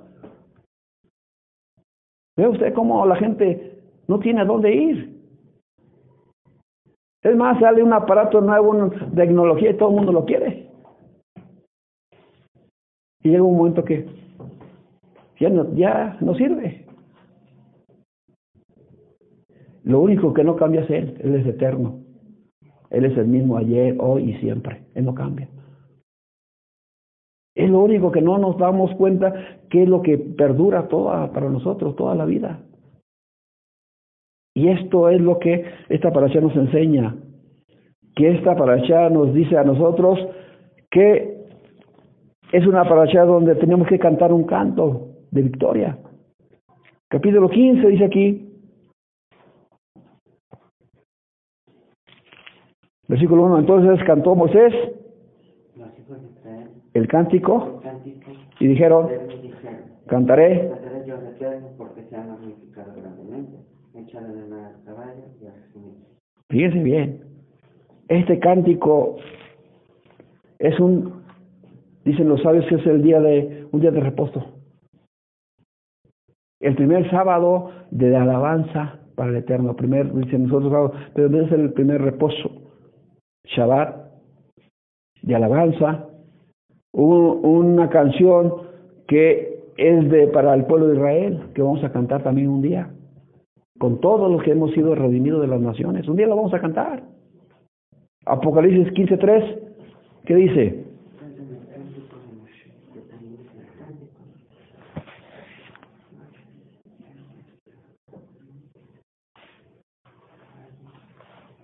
[2.38, 3.77] ¿Ve usted cómo la gente
[4.08, 5.18] no tiene a dónde ir?
[7.22, 10.70] Es más, sale un aparato nuevo de tecnología y todo el mundo lo quiere.
[13.24, 14.08] Y llega un momento que
[15.40, 16.86] ya no, ya no sirve.
[19.84, 22.00] Lo único que no cambia es Él, Él es eterno.
[22.90, 24.84] Él es el mismo ayer, hoy y siempre.
[24.96, 25.50] Él no cambia.
[27.56, 29.34] Es lo único que no nos damos cuenta
[29.70, 32.62] que es lo que perdura toda para nosotros, toda la vida.
[34.58, 37.16] Y esto es lo que esta paracha nos enseña.
[38.16, 40.18] Que esta paracha nos dice a nosotros
[40.90, 41.46] que
[42.52, 46.00] es una paracha donde tenemos que cantar un canto de victoria.
[47.08, 48.50] Capítulo 15 dice aquí,
[53.08, 54.74] versículo 1, entonces cantó Moisés
[56.96, 57.80] el cántico
[58.60, 59.08] y dijeron,
[60.08, 60.72] cantaré
[66.50, 67.22] Fíjense bien,
[68.08, 69.18] este cántico
[70.60, 71.24] es un,
[72.06, 74.54] dicen los sabios que es el día de, un día de reposo.
[76.60, 79.76] El primer sábado de alabanza para el Eterno.
[79.76, 82.50] Primer, dicen nosotros, pero debe ser el primer reposo.
[83.46, 84.08] Shabbat
[85.22, 86.08] de alabanza
[86.94, 88.54] una canción
[89.08, 92.90] que es de para el pueblo de Israel, que vamos a cantar también un día,
[93.78, 96.08] con todos los que hemos sido redimidos de las naciones.
[96.08, 97.04] Un día lo vamos a cantar.
[98.26, 99.60] Apocalipsis 15.3,
[100.26, 100.84] ¿qué dice?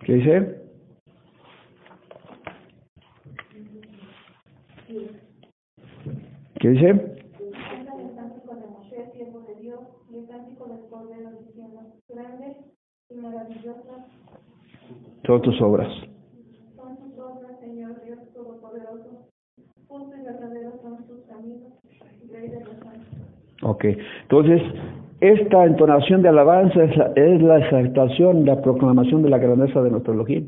[0.06, 0.64] ¿Qué dice?
[6.60, 7.23] ¿Qué dice?
[15.26, 15.90] Son tus obras.
[16.76, 19.30] Son tus obras, Señor Dios Todopoderoso.
[19.88, 21.74] Justo y verdadero son tus caminos,
[22.32, 23.24] Rey de los santos.
[23.62, 23.86] Ok,
[24.24, 24.62] entonces
[25.22, 29.92] esta entonación de alabanza es la, es la exaltación, la proclamación de la grandeza de
[29.92, 30.48] nuestro Elohim.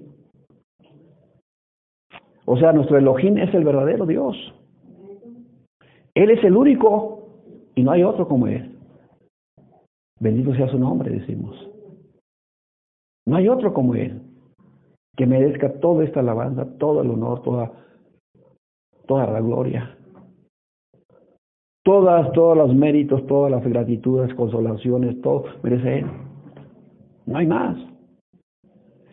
[2.46, 4.36] O sea, nuestro Elohim es el verdadero Dios.
[6.14, 7.15] Él es el único
[7.76, 8.78] y no hay otro como Él.
[10.20, 11.56] Bendito sea su nombre, decimos.
[13.26, 14.22] No hay otro como Él
[15.16, 17.72] que merezca toda esta alabanza, todo el honor, toda,
[19.06, 19.98] toda la gloria.
[21.84, 26.06] Todas, todos los méritos, todas las gratitudes, consolaciones, todo merece Él.
[27.26, 27.78] No hay más.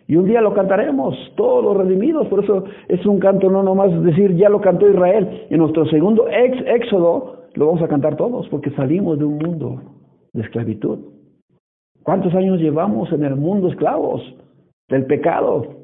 [0.09, 2.27] Y un día lo cantaremos, todos los redimidos.
[2.29, 5.47] Por eso es un canto, no nomás decir, ya lo cantó Israel.
[5.51, 9.83] En nuestro segundo ex éxodo lo vamos a cantar todos, porque salimos de un mundo
[10.33, 10.99] de esclavitud.
[12.03, 14.23] ¿Cuántos años llevamos en el mundo esclavos
[14.89, 15.83] del pecado?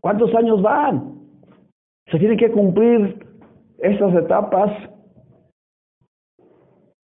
[0.00, 1.14] ¿Cuántos años van?
[2.10, 3.26] Se tienen que cumplir
[3.78, 4.70] estas etapas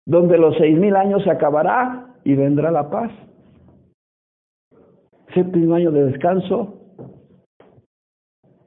[0.06, 3.12] donde los seis mil años se acabará y vendrá la paz.
[5.34, 6.78] Séptimo año de descanso,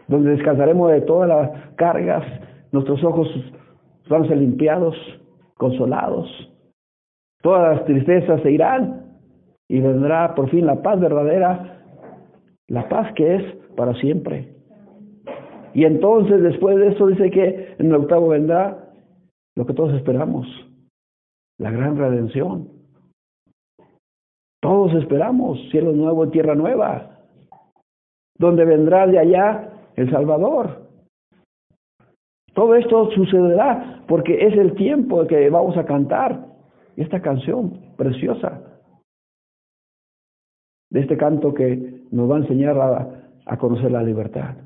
[0.07, 2.23] donde descansaremos de todas las cargas,
[2.71, 3.27] nuestros ojos
[4.09, 4.95] van a ser limpiados,
[5.55, 6.27] consolados,
[7.41, 9.19] todas las tristezas se irán
[9.67, 11.83] y vendrá por fin la paz verdadera,
[12.67, 14.53] la paz que es para siempre.
[15.73, 18.91] Y entonces después de eso dice que en el octavo vendrá
[19.55, 20.47] lo que todos esperamos,
[21.57, 22.69] la gran redención.
[24.61, 27.19] Todos esperamos cielo nuevo tierra nueva,
[28.37, 30.90] donde vendrá de allá el Salvador.
[32.61, 36.45] Todo esto sucederá porque es el tiempo que vamos a cantar
[36.95, 38.61] esta canción preciosa
[40.91, 43.09] de este canto que nos va a enseñar a,
[43.47, 44.57] a conocer la libertad.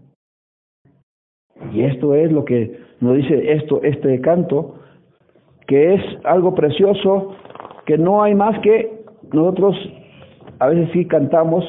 [1.72, 4.76] Y esto es lo que nos dice esto, este canto,
[5.66, 7.34] que es algo precioso,
[7.86, 9.74] que no hay más que nosotros
[10.60, 11.64] a veces sí cantamos,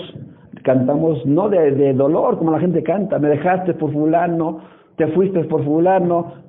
[0.65, 5.45] cantamos no de, de dolor como la gente canta, me dejaste por fulano, te fuiste
[5.45, 6.45] por fulano.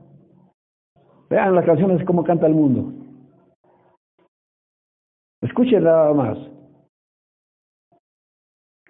[1.29, 2.93] Vean las canciones cómo canta el mundo.
[5.41, 6.37] Escuchen nada más.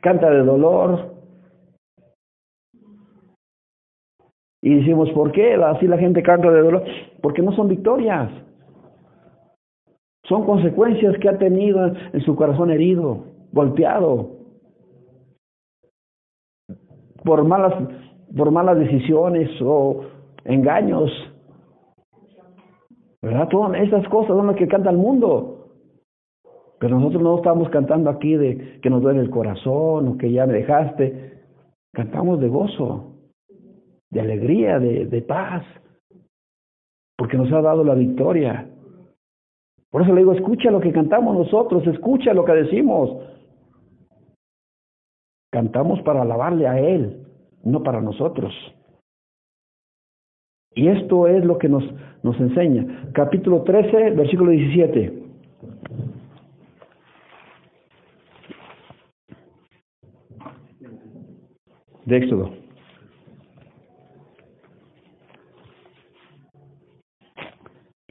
[0.01, 1.15] Canta de dolor.
[4.61, 6.83] Y decimos, ¿por qué así la gente canta de dolor?
[7.21, 8.31] Porque no son victorias.
[10.25, 14.37] Son consecuencias que ha tenido en su corazón herido, golpeado,
[17.23, 17.73] por malas,
[18.35, 20.01] por malas decisiones o
[20.43, 21.11] engaños.
[23.21, 23.47] ¿Verdad?
[23.49, 25.53] Todas esas cosas son las que canta el mundo.
[26.79, 30.45] Pero nosotros no estamos cantando aquí de que nos duele el corazón o que ya
[30.45, 31.41] me dejaste.
[31.91, 33.15] Cantamos de gozo,
[34.11, 35.63] de alegría, de, de paz,
[37.17, 38.69] porque nos ha dado la victoria.
[39.89, 43.17] Por eso le digo, escucha lo que cantamos nosotros, escucha lo que decimos.
[45.51, 47.26] Cantamos para alabarle a Él,
[47.63, 48.53] no para nosotros.
[50.73, 51.83] Y esto es lo que nos,
[52.23, 53.09] nos enseña.
[53.13, 55.23] Capítulo 13, versículo 17.
[62.05, 62.51] De Éxodo.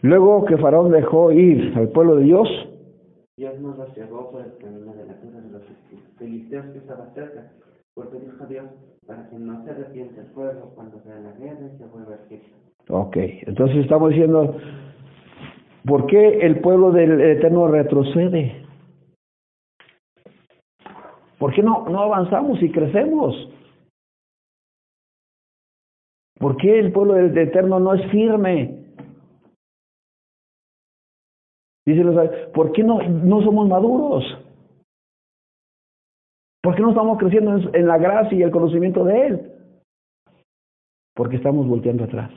[0.02, 2.48] Luego que Faraón dejó ir al pueblo de Dios,
[3.36, 5.62] Dios nos los llevó por el camino de la tierra de los
[6.18, 7.52] filisteos que estaba cerca,
[7.92, 8.64] porque dijo Dios,
[9.06, 9.72] para que no se
[10.20, 12.28] el pueblo cuando vea la guerra y se vuelva a.
[12.88, 14.56] Ok, entonces estamos diciendo,
[15.84, 18.64] ¿por qué el pueblo del Eterno retrocede?
[21.38, 23.34] ¿Por qué no, no avanzamos y crecemos?
[26.38, 28.84] ¿Por qué el pueblo del Eterno no es firme?
[31.84, 32.02] Dice
[32.52, 34.45] ¿por qué no, no somos maduros?
[36.66, 39.52] ¿Por qué no estamos creciendo en, la gracia y el conocimiento de Él?
[41.14, 42.32] Porque estamos volteando atrás.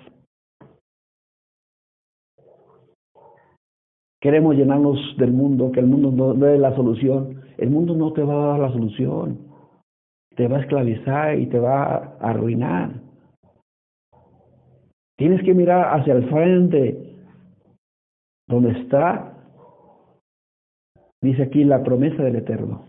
[4.21, 7.41] Queremos llenarnos del mundo, que el mundo no dé la solución.
[7.57, 9.39] El mundo no te va a dar la solución.
[10.35, 13.01] Te va a esclavizar y te va a arruinar.
[15.17, 17.15] Tienes que mirar hacia el frente,
[18.47, 19.39] donde está,
[21.19, 22.88] dice aquí, la promesa del Eterno.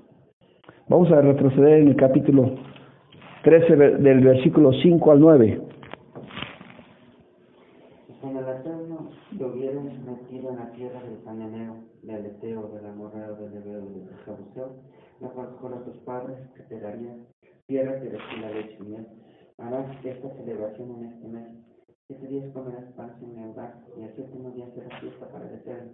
[0.90, 2.50] Vamos a retroceder en el capítulo
[3.44, 5.62] 13 del versículo 5 al 9.
[8.20, 13.36] Cuando el Eterno te hubieras metido en la tierra del Cananeo, del Eteo, del Amorreo,
[13.36, 14.82] del Ebeo y del Jebuseo,
[15.20, 17.14] la cual con tus padres que te daría
[17.68, 19.06] tierra que destila leche y miel.
[19.58, 21.46] Harás esta celebración en este mes.
[22.08, 25.92] Siete días comerás pan sin leudar, y el séptimo día será fiesta para el Eterno.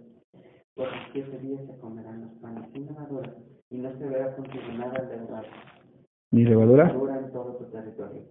[0.73, 3.31] Por los siete días se comerán los panes sin levadura,
[3.69, 5.45] y no se verá contigo nada leudar.
[6.31, 6.89] ¿Ni levadura?
[6.89, 8.23] En todo tu territorio.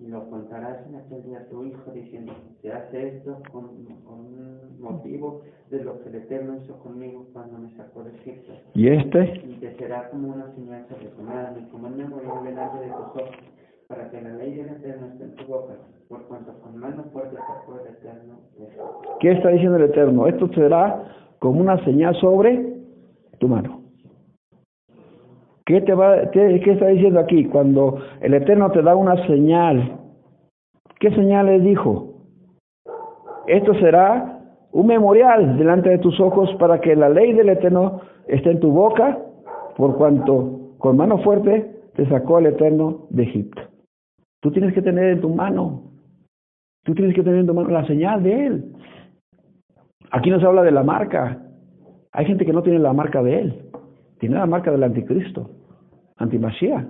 [0.00, 2.32] Y lo contarás en aquel día a tu hijo, diciendo,
[2.62, 7.74] se hace esto con, con motivo de lo que el Eterno hizo conmigo cuando me
[7.76, 8.52] sacó de Egipto.
[8.74, 9.42] ¿Y este?
[9.44, 12.86] Y te será como una señal sobre tu mano, y como el memorial delante de
[12.86, 13.30] tus ojos.
[13.88, 15.74] para que la ley del Eterno esté en tu boca,
[16.08, 18.38] por cuanto con mano fuerte sacó el Eterno
[19.18, 20.28] ¿Qué está diciendo el Eterno?
[20.28, 21.02] Esto será
[21.40, 22.76] como una señal sobre
[23.40, 23.77] tu mano.
[25.68, 27.44] ¿Qué, te va, qué, está diciendo aquí?
[27.44, 29.98] Cuando el Eterno te da una señal,
[30.98, 32.24] ¿qué señal le dijo?
[33.46, 38.52] Esto será un memorial delante de tus ojos para que la ley del Eterno esté
[38.52, 39.18] en tu boca,
[39.76, 43.60] por cuanto con mano fuerte te sacó el Eterno de Egipto.
[44.40, 45.82] Tú tienes que tener en tu mano,
[46.84, 48.72] tú tienes que tener en tu mano la señal de Él.
[50.12, 51.42] Aquí nos habla de la marca.
[52.12, 53.62] Hay gente que no tiene la marca de Él,
[54.18, 55.50] tiene la marca del anticristo,
[56.18, 56.88] antimachía,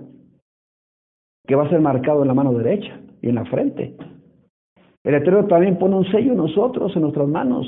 [1.47, 3.95] que va a ser marcado en la mano derecha y en la frente.
[5.03, 7.65] El Eterno también pone un sello en nosotros, en nuestras manos.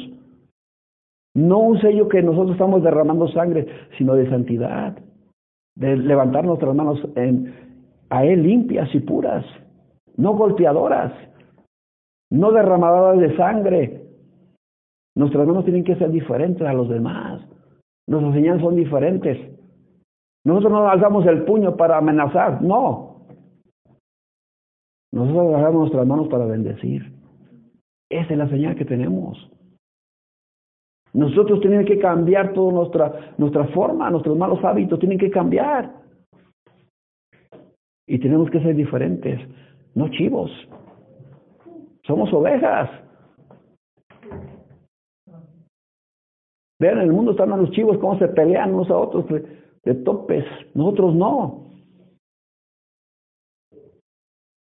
[1.33, 3.65] No un sello que nosotros estamos derramando sangre,
[3.97, 4.97] sino de santidad,
[5.75, 7.53] de levantar nuestras manos en,
[8.09, 9.45] a Él limpias y puras,
[10.17, 11.13] no golpeadoras,
[12.29, 14.01] no derramadoras de sangre.
[15.15, 17.41] Nuestras manos tienen que ser diferentes a los demás.
[18.07, 19.37] Nuestras señales son diferentes.
[20.43, 23.27] Nosotros no alzamos el puño para amenazar, no.
[25.11, 27.11] Nosotros alzamos nuestras manos para bendecir.
[28.09, 29.51] Esa es la señal que tenemos.
[31.13, 35.93] Nosotros tenemos que cambiar toda nuestra, nuestra forma, nuestros malos hábitos tienen que cambiar.
[38.07, 39.39] Y tenemos que ser diferentes,
[39.93, 40.49] no chivos.
[42.05, 42.89] Somos ovejas.
[46.79, 49.25] Vean, en el mundo están los chivos, cómo se pelean unos a otros
[49.83, 50.45] de, topes.
[50.73, 51.71] Nosotros no.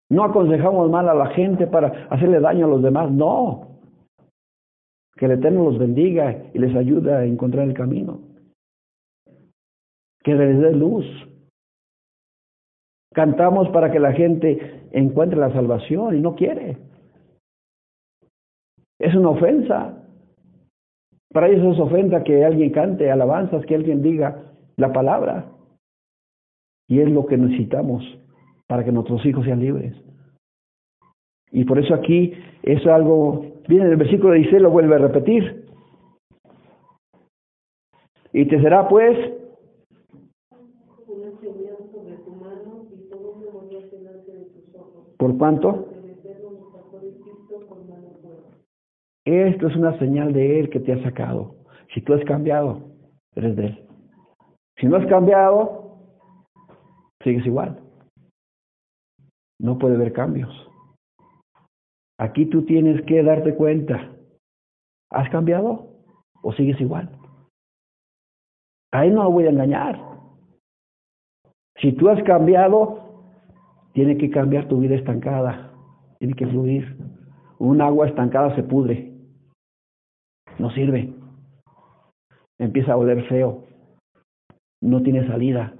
[0.09, 3.79] No aconsejamos mal a la gente para hacerle daño a los demás, no.
[5.15, 8.19] Que el Eterno los bendiga y les ayude a encontrar el camino.
[10.23, 11.05] Que les dé luz.
[13.13, 16.77] Cantamos para que la gente encuentre la salvación y no quiere.
[18.99, 19.95] Es una ofensa.
[21.31, 24.49] Para ellos es ofensa que alguien cante alabanzas, que alguien diga
[24.79, 25.51] la palabra.
[26.87, 28.03] Y es lo que necesitamos
[28.67, 29.95] para que nuestros hijos sean libres.
[31.51, 35.65] Y por eso aquí es algo, viene en el versículo 16, lo vuelve a repetir.
[38.31, 39.17] Y te será pues
[45.17, 45.89] ¿Por cuánto?
[49.25, 51.55] Esto es una señal de Él que te ha sacado.
[51.93, 52.79] Si tú has cambiado,
[53.35, 53.88] eres de Él.
[54.79, 55.97] Si no has cambiado,
[57.21, 57.79] sigues igual.
[59.59, 60.49] No puede haber cambios.
[62.17, 64.15] Aquí tú tienes que darte cuenta.
[65.11, 65.87] ¿Has cambiado
[66.41, 67.09] o sigues igual?
[68.91, 69.99] Ahí no lo voy a engañar.
[71.81, 72.99] Si tú has cambiado,
[73.93, 75.73] tiene que cambiar tu vida estancada.
[76.19, 76.97] Tiene que fluir.
[77.57, 79.13] Un agua estancada se pudre.
[80.57, 81.13] No sirve.
[82.57, 83.68] Empieza a oler feo.
[84.81, 85.73] No tiene salida.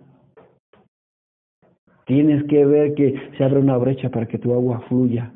[2.05, 5.31] Tienes que ver que se abre una brecha para que tu agua fluya.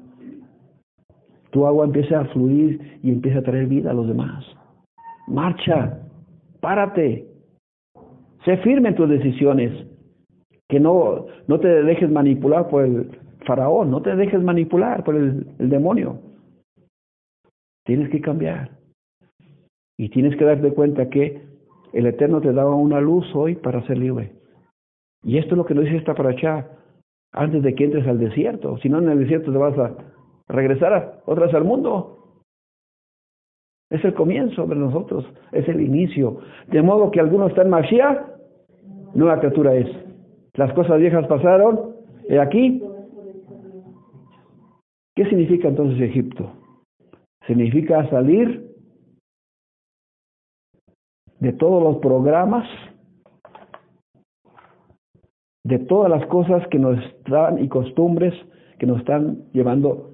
[1.51, 4.43] Tu agua empieza a fluir y empieza a traer vida a los demás.
[5.27, 5.99] Marcha,
[6.59, 7.27] párate,
[8.43, 9.87] sé firme en tus decisiones.
[10.67, 15.45] Que no, no te dejes manipular por el faraón, no te dejes manipular por el,
[15.59, 16.19] el demonio.
[17.85, 18.71] Tienes que cambiar.
[19.95, 21.52] Y tienes que darte cuenta que
[21.93, 24.33] el Eterno te daba una luz hoy para ser libre.
[25.23, 26.67] Y esto es lo que nos dice esta paracha
[27.31, 28.77] antes de que entres al desierto.
[28.79, 29.95] Si no, en el desierto te vas a
[30.47, 32.41] regresar vez al mundo.
[33.89, 36.39] Es el comienzo de nosotros, es el inicio.
[36.67, 38.17] De modo que algunos están en Mashiach,
[39.13, 39.87] nueva criatura es.
[40.55, 41.95] Las cosas viejas pasaron,
[42.27, 42.83] y aquí.
[45.15, 46.51] ¿Qué significa entonces Egipto?
[47.45, 48.72] Significa salir
[51.43, 52.65] de todos los programas
[55.65, 56.97] de todas las cosas que nos
[57.29, 58.33] dan y costumbres
[58.79, 60.11] que nos están llevando.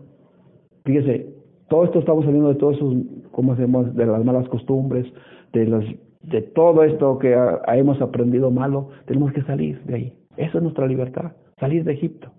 [0.86, 1.28] Fíjese,
[1.70, 2.94] todo esto estamos saliendo de todos esos,
[3.32, 3.96] ¿cómo hacemos?
[3.96, 5.06] De las malas costumbres,
[5.54, 5.86] de los,
[6.22, 7.36] de todo esto que
[7.68, 10.14] hemos aprendido malo, tenemos que salir de ahí.
[10.38, 12.32] Esa es nuestra libertad, salir de Egipto,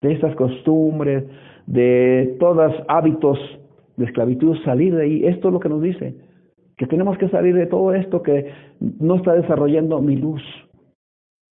[0.00, 1.24] de estas costumbres,
[1.66, 3.38] de todos hábitos
[3.96, 5.26] de esclavitud, salir de ahí.
[5.26, 6.14] Esto es lo que nos dice,
[6.78, 10.42] que tenemos que salir de todo esto que no está desarrollando mi luz,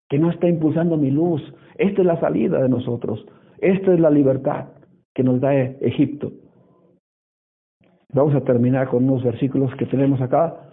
[0.10, 1.42] que no está impulsando mi luz.
[1.78, 3.26] Esta es la salida de nosotros.
[3.60, 4.70] Esta es la libertad
[5.14, 6.32] que nos da Egipto.
[8.14, 10.72] Vamos a terminar con unos versículos que tenemos acá,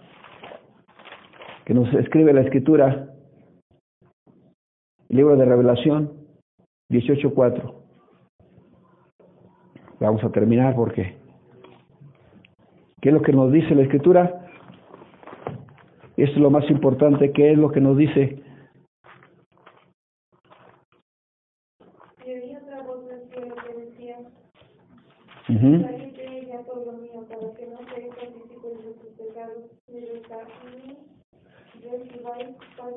[1.65, 3.13] que nos escribe la escritura,
[5.09, 6.13] libro de revelación
[6.89, 7.73] 18.4.
[9.99, 11.17] Vamos a terminar porque
[13.01, 14.36] ¿qué es lo que nos dice la escritura?
[16.17, 18.41] Esto es lo más importante, ¿qué es lo que nos dice?
[22.23, 22.39] Que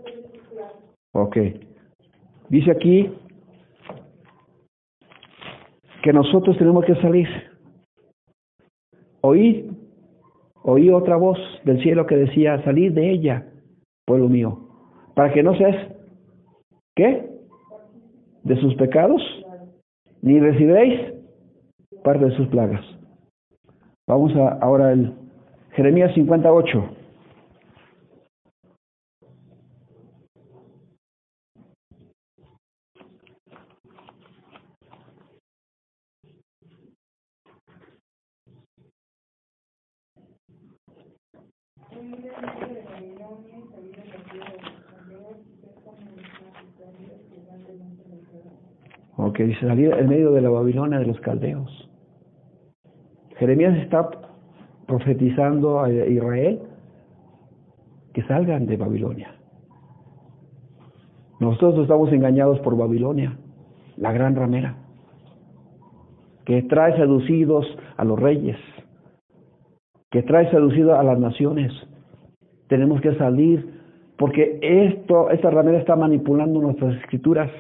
[0.02, 0.74] que sus plagas.
[1.12, 1.36] Ok.
[2.48, 3.12] Dice aquí
[6.02, 7.28] que nosotros tenemos que salir.
[9.20, 9.70] Oí,
[10.62, 13.46] oí otra voz del cielo que decía, salid de ella,
[14.06, 14.58] pueblo mío,
[15.14, 15.76] para que no seas,
[16.94, 17.28] ¿qué?
[18.44, 19.22] De sus pecados,
[20.22, 21.14] ni recibiréis
[22.02, 22.84] parte de sus plagas.
[24.06, 25.14] Vamos a ahora al
[25.72, 26.99] Jeremías 58.
[49.46, 51.88] Dice salir en medio de la Babilonia de los caldeos.
[53.38, 54.10] Jeremías está
[54.86, 56.60] profetizando a Israel
[58.12, 59.34] que salgan de Babilonia.
[61.38, 63.38] Nosotros estamos engañados por Babilonia,
[63.96, 64.76] la gran ramera,
[66.44, 68.58] que trae seducidos a los reyes,
[70.10, 71.72] que trae seducidos a las naciones.
[72.70, 73.68] Tenemos que salir
[74.16, 77.50] porque esto, esta ramera está manipulando nuestras escrituras,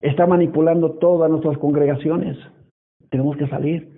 [0.00, 2.38] está manipulando todas nuestras congregaciones.
[3.10, 3.88] Tenemos que salir.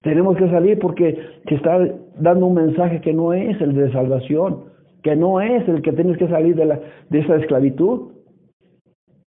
[0.00, 1.78] Tenemos que salir porque se está
[2.18, 4.64] dando un mensaje que no es el de salvación,
[5.02, 6.80] que no es el que tienes que salir de, la,
[7.10, 8.12] de esa esclavitud.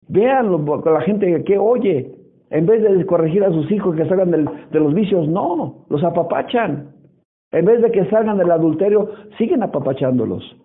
[0.08, 2.14] Vean la gente que oye,
[2.48, 6.99] en vez de corregir a sus hijos que salgan de los vicios, no, los apapachan.
[7.52, 10.56] En vez de que salgan del adulterio, siguen apapachándolos.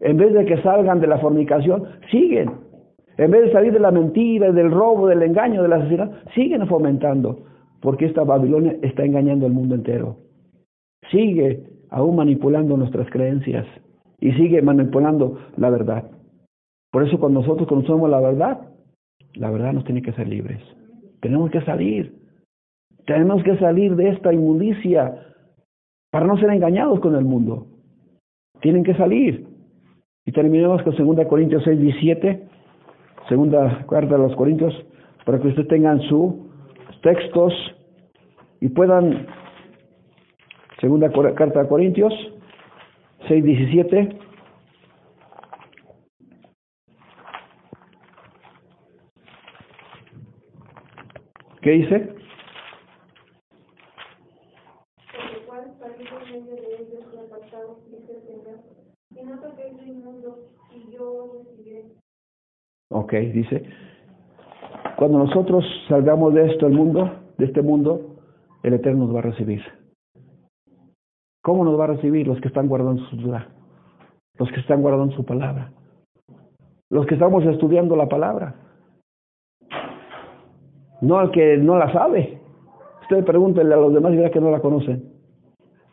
[0.00, 2.50] En vez de que salgan de la fornicación, siguen.
[3.18, 7.44] En vez de salir de la mentira, del robo, del engaño, del asesinato, siguen fomentando.
[7.80, 10.16] Porque esta Babilonia está engañando al mundo entero.
[11.10, 13.66] Sigue aún manipulando nuestras creencias
[14.18, 16.10] y sigue manipulando la verdad.
[16.90, 18.60] Por eso cuando nosotros conocemos la verdad,
[19.34, 20.60] la verdad nos tiene que ser libres.
[21.20, 22.14] Tenemos que salir.
[23.06, 25.31] Tenemos que salir de esta inmundicia
[26.12, 27.66] para no ser engañados con el mundo.
[28.60, 29.46] Tienen que salir.
[30.26, 32.48] Y terminemos con 2 Corintios 6, 17,
[33.28, 34.74] segunda carta de los Corintios,
[35.24, 36.34] para que ustedes tengan sus
[37.02, 37.54] textos
[38.60, 39.26] y puedan,
[40.80, 42.12] segunda carta de Corintios
[43.26, 44.18] 6, 17,
[51.62, 52.22] ¿qué dice?
[55.12, 58.60] por lo cual salid en medio de ellos y apartados, dice el Señor,
[59.10, 61.84] y no toquéis lo inmundo, y yo os recibiré.
[62.92, 63.64] Ok, dice,
[64.96, 68.16] cuando nosotros salgamos de esto, el mundo, de este mundo,
[68.62, 69.62] el Eterno nos va a recibir.
[71.42, 72.26] ¿Cómo nos va a recibir?
[72.26, 73.48] Los que están guardando su ciudad,
[74.38, 75.72] los que están guardando su palabra,
[76.90, 78.54] los que estamos estudiando la palabra.
[81.00, 82.38] No al que no la sabe.
[83.02, 85.10] Usted pregúntele a los demás y verá que no la conocen.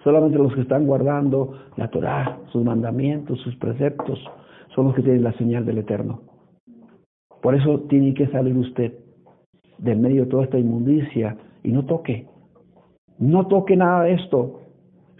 [0.04, 4.20] Solamente los que están guardando la Torah, sus mandamientos, sus preceptos,
[4.76, 6.29] son los que tienen la señal del Eterno.
[7.42, 8.94] Por eso tiene que salir usted
[9.78, 12.26] del medio de toda esta inmundicia y no toque.
[13.18, 14.62] No toque nada de esto.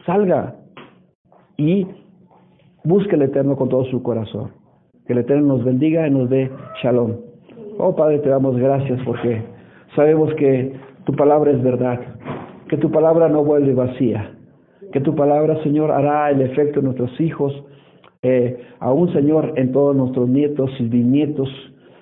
[0.06, 0.56] Salga
[1.58, 1.88] y
[2.84, 4.52] busque el Eterno con todo su corazón.
[5.06, 6.52] Que el Eterno nos bendiga y nos dé
[6.82, 7.16] shalom.
[7.78, 9.42] Oh Padre, te damos gracias porque
[9.96, 10.74] sabemos que
[11.06, 12.00] tu palabra es verdad,
[12.68, 14.34] que tu palabra no vuelve vacía,
[14.92, 17.54] que tu palabra, Señor, hará el efecto en nuestros hijos,
[18.22, 21.50] eh, aún, Señor, en todos nuestros nietos y bisnietos,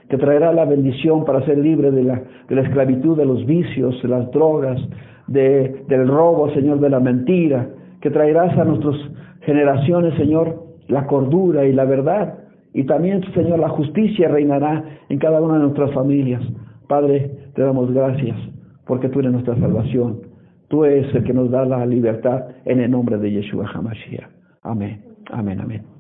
[0.10, 4.02] que traerá la bendición para ser libre de la, de la esclavitud, de los vicios,
[4.02, 4.80] de las drogas,
[5.28, 7.68] de, del robo, Señor, de la mentira,
[8.02, 8.96] que traerás a nuestras
[9.42, 12.36] generaciones, Señor, la cordura y la verdad,
[12.74, 16.44] y también, Señor, la justicia reinará en cada una de nuestras familias.
[16.88, 18.38] Padre, te damos gracias
[18.86, 20.22] porque tú eres nuestra salvación.
[20.68, 24.30] Tú eres el que nos da la libertad en el nombre de Yeshua HaMashiach.
[24.64, 25.02] Amén,
[25.32, 25.97] amén, amén.